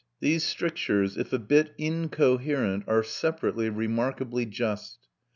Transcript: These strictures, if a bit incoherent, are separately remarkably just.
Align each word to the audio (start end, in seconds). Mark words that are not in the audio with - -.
These 0.19 0.43
strictures, 0.43 1.15
if 1.15 1.31
a 1.31 1.37
bit 1.37 1.75
incoherent, 1.77 2.85
are 2.87 3.03
separately 3.03 3.69
remarkably 3.69 4.47
just. 4.47 4.97